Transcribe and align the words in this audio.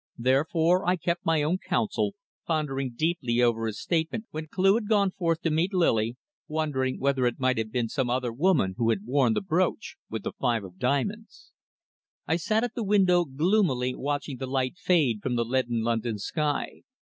Therefore 0.17 0.83
I 0.87 0.95
kept 0.95 1.27
my 1.27 1.43
own 1.43 1.59
counsel, 1.59 2.15
pondering 2.47 2.95
deeply 2.95 3.39
over 3.39 3.67
his 3.67 3.79
statement 3.79 4.25
when 4.31 4.47
Cleugh 4.47 4.73
had 4.77 4.89
gone 4.89 5.11
forth 5.11 5.43
to 5.43 5.51
meet 5.51 5.75
Lily, 5.75 6.17
wondering 6.47 6.99
whether 6.99 7.27
it 7.27 7.39
might 7.39 7.59
have 7.59 7.71
been 7.71 7.87
some 7.87 8.09
other 8.09 8.33
woman 8.33 8.73
who 8.77 8.89
had 8.89 9.05
worn 9.05 9.35
the 9.35 9.41
brooch 9.41 9.97
with 10.09 10.23
the 10.23 10.31
five 10.41 10.63
of 10.63 10.79
diamonds. 10.79 11.51
I 12.27 12.37
sat 12.37 12.63
at 12.63 12.73
the 12.73 12.83
window 12.83 13.25
gloomily 13.25 13.93
watching 13.93 14.37
the 14.37 14.47
light 14.47 14.75
fade 14.75 15.21
from 15.21 15.35
the 15.35 15.45
leaden 15.45 15.83
London 15.83 16.17
sky. 16.17 16.81